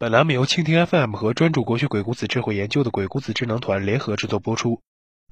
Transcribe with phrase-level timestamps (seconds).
[0.00, 4.80] 本栏目由蜻蜓 FM 和专注国学鬼谷子智慧研究的鬼谷子智能团联合制作播出。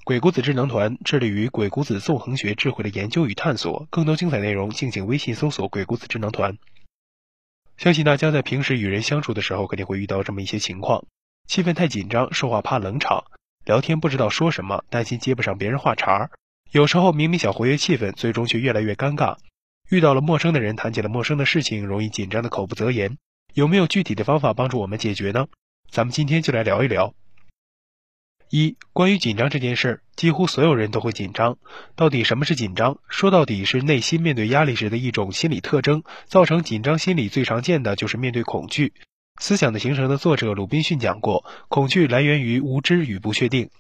[0.05, 6.59] 鬼谷子智能团致力于鬼谷子纵横学智慧的研究与探索，更多精彩内容，敬请微信搜索“鬼谷子智能团”。
[7.79, 11.07] 相信大家在平时与人相处的时候，肯定会遇到这么一些情况：
[11.47, 13.25] 气氛太紧张，说话怕冷场，
[13.65, 16.31] 聊天不知道说什么，担心接不上别人话茬儿。
[16.73, 19.39] 有时候明明想活跃气氛，最终却越来越尴尬。
[19.89, 23.17] 遇到了陌生的人，谈起了陌生的事情，容易紧张的口不择言。
[23.55, 25.47] 有没有具体的方法帮助我们解决呢？
[25.91, 27.15] 咱们今天就来聊一聊。
[28.51, 31.59] 一、关于紧张这件事儿，几乎所有人都会紧张。
[31.97, 32.99] 到底什么是紧张？
[33.09, 36.03] 说到底是内心面对压力时的一种心理特征。
[36.27, 38.95] 造成紧张心理最常见的就是面对恐惧。
[39.39, 43.71] 思想的形成的作者鲁滨逊讲过，恐惧来源于无知与不确定，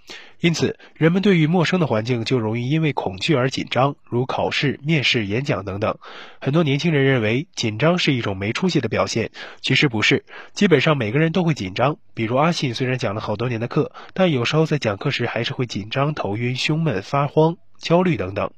[0.41, 5.98] 因此人们对于陌生的环境就容易因为恐惧而紧张，如考试、面试、演讲等等。
[6.41, 11.97] 很多年轻人认为紧张是一种没出息的表现，其实不是，基本上每个人都会紧张。
[12.15, 18.53] 比如阿信虽然讲了好多年的课，但有时候在讲课时还是会紧张、头晕、胸闷、发慌、焦虑等等。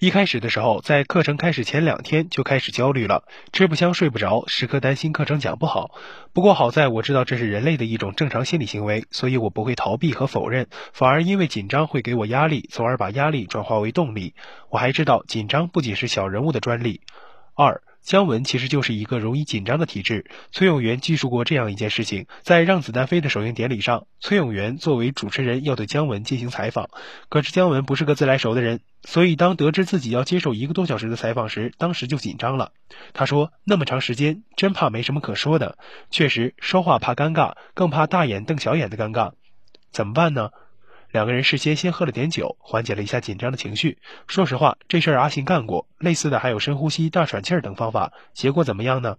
[0.00, 5.90] 一开始的时候，在课程开始前两天就开始焦虑了，吃不香睡不着，时刻担心课程讲不好。
[6.32, 14.34] 不过好在我知道这是人类的一种正常心理行为，所以我不会逃避和否认，反而因为紧张会给我压力，从而把压力转化为动力。
[14.70, 17.00] 我还知道紧张不仅是小人物的专利。
[17.56, 17.82] 二。
[18.02, 20.30] 姜文其实就是一个容易紧张的体质。
[20.50, 26.88] 崔永元记述过这样一件事情：在《让子弹飞》的首映典礼上，崔永元作为主持人要对姜文进行采访。
[27.28, 32.72] 可是姜文不是个自来熟的人，所以当得知自己要接受一个多小时的采访时，当时就紧张了。
[33.12, 35.76] 他说：“那么长时间，真怕没什么可说的。
[36.10, 39.32] 确实，说话怕尴尬，更怕大眼瞪小眼的尴尬。
[39.90, 40.50] 怎么办呢？”
[41.18, 43.98] 两个人事先先喝了点酒，缓解了一下紧张的情绪。
[44.28, 49.16] 说实话，这事儿阿信干过，类似的还有深呼吸、大喘气儿等方法，结果怎么样呢？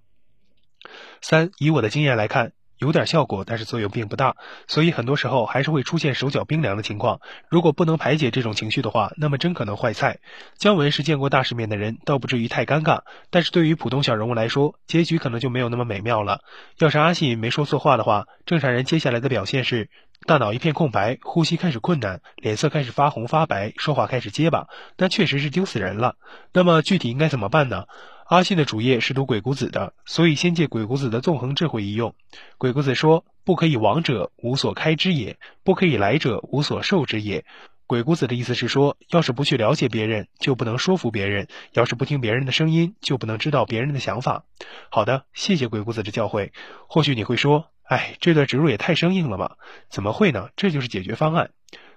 [1.20, 7.20] 三，以我的经验来看，有点效果，但是作用并不大，所以很多时候还是会出现手脚冰凉的情况。
[7.50, 10.20] 如果不能排解这种情绪的话，那么真可能坏菜。
[10.58, 16.46] 姜文是见过大世面的人，倒不至于太尴尬，但是对于普通小人物来说，结局可能就没有那么美妙了。
[16.78, 19.90] 要是阿信没说错话的话，正常人接下来的表现是。
[20.26, 26.18] 大脑一片空白，呼吸开始困难，脸色开始发红发白，说话开始结巴，那确实是丢死人了。
[26.54, 27.86] 那么具体应该怎么办呢？
[28.28, 32.14] 阿信的主业是读鬼谷子的，所以先借鬼谷子的纵横智慧一用。
[32.60, 37.44] 鬼谷子说：“不可以往者，无所开之也；不可以来者，无所受之也。”
[37.88, 44.44] 鬼谷子的意思是说，要是不去了解别人，就不能说服别人；要是不听别人的声音，就不能知道别人的想法。
[44.92, 46.52] 好的，谢谢鬼谷子的教诲。
[46.88, 47.66] 或许你会说。
[47.90, 49.58] 哎，这段植入也太生硬了吧？
[49.90, 50.50] 怎么会呢？
[50.56, 51.50] 这就是解决方案。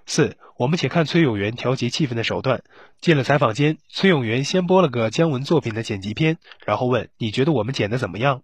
[0.07, 2.63] 四，我们且看崔永元调节气氛的手段。
[2.99, 8.41] 进了采访间，崔永元先播了个姜文作品的剪辑片，然后问：“你觉得我们剪的怎么样？”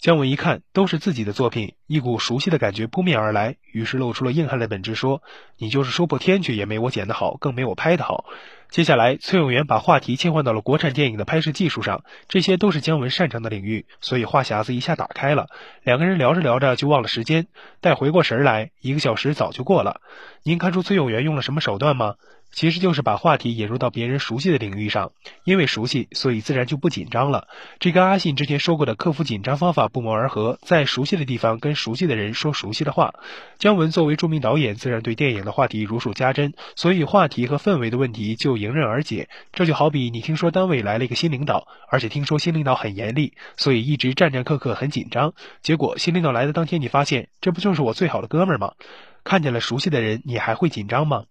[0.00, 5.24] 姜文一看都是自己的作品，一股熟悉的感觉扑面而来，于是露出了硬汉的本质，说
[5.58, 8.24] ：“你就是说破天去也没我剪得好，更没我拍得好。”
[8.70, 15.48] 接下来，崔永元把话题切换到了国产电影的拍摄技术上，这些都是姜文擅长的领域，所以话匣子一下打开了。
[15.82, 17.48] 两个人聊着聊着就忘了时间，
[17.80, 20.00] 待回过神来，一个小时早就过了。
[20.44, 22.14] 您看出崔永元用了什么手段吗？
[22.50, 25.12] 其实就是把话题引入到别人熟悉的领域上，
[25.44, 27.46] 因为熟悉，所以自然就不紧张了。
[27.78, 33.14] 这跟阿信之前说过的克服紧张方法不谋而合，在熟悉的地方跟熟悉的人说熟悉的话。
[33.58, 39.28] 姜文作为著名导演，自然对电影的话题如数家珍，所以话题和氛围的问题就迎刃而解。
[39.52, 45.34] 这就好比你听说单位来了一个新领导，而且听说新领导很严厉，所以一直战战兢兢，很紧张。
[45.62, 48.72] 结果新领导来的当天，你发现这不就是我最好的哥们儿吗？
[49.22, 51.24] 看见了熟悉的人，你还会紧张吗？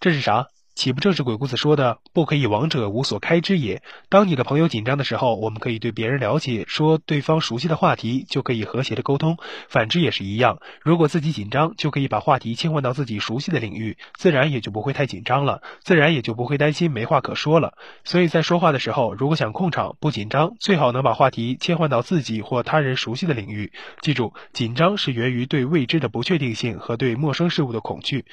[0.00, 0.48] 这是啥？
[0.74, 3.82] 岂不正是鬼谷子说的“不可以往者，无所开之也”？
[4.10, 9.38] 当你的朋友紧张的时候，我们可以对别人了解，说对方熟悉的话题，就可以和谐的沟通。
[9.70, 17.72] 反之也是一样，如果自己紧张，就可以把话题切换到自己熟悉的领域，自然也就不会太紧张了，自然也就不会担心没话可说了。
[18.04, 23.72] 所以在说话的时候，如果想控场不紧张，最好能把话题切换到自己或他人熟悉的领域。
[24.02, 28.26] 记住，紧张是源于对未知的不确定性和对陌生事物的恐惧。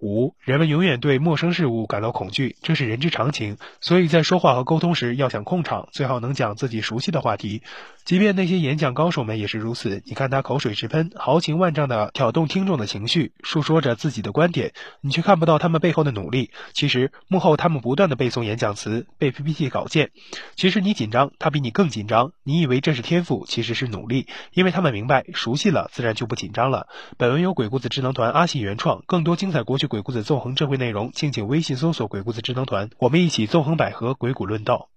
[0.00, 3.56] 五，人们永远对陌生事物感到恐惧，这是人之常情。
[3.80, 7.62] 所以在说话和沟通时，要想控场，最好能讲自己熟悉的话题。
[8.04, 10.02] 即便那些演讲高手们也是如此。
[10.04, 16.50] 你看他口水直喷，豪情万丈的挑动听众的情绪，述说着自己的观点，你却看不到他们背后的努力。
[16.74, 20.10] 其实幕后他们不断的背诵演讲词，背 PPT 稿件。
[20.54, 22.32] 其实你紧张，他比你更紧张。
[22.42, 24.26] 你以为这是天赋，其实是努力。
[24.52, 26.88] 因为他们明白，熟悉了自然就不紧张了。
[27.16, 34.88] 本文由鬼谷子智能团阿信原创，更多精彩国学鬼谷子纵横智慧内容，敬请微信搜索“鬼谷子智能团”，我们一起纵横捭阖，鬼谷论道。